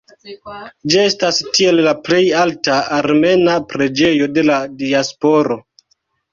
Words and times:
Ĝi 0.93 0.97
estas 1.01 1.41
tiel 1.57 1.83
la 1.89 1.93
plej 2.07 2.23
alta 2.45 2.79
armena 3.01 3.61
preĝejo 3.77 4.33
de 4.41 4.49
la 4.51 4.59
diasporo. 4.83 5.63